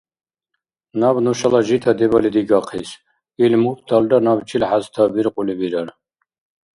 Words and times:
Наб 1.01 1.15
нушала 1.25 1.61
жита 1.67 1.91
дебали 1.99 2.29
дигахъис, 2.35 2.91
ил 3.45 3.53
мурталра 3.63 4.17
набчил 4.25 4.63
хӀязтабиркьули 4.69 5.53
бирар. 5.61 5.89